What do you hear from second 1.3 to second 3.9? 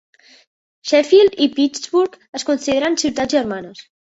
i Pittsburgh es consideren ciutats germanes.